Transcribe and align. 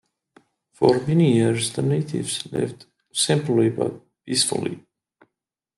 For 0.73 0.99
many 1.01 1.35
years, 1.35 1.73
the 1.73 1.83
natives 1.83 2.51
lived 2.51 2.87
simply 3.13 3.69
but 3.69 4.01
peacefully. 4.25 4.83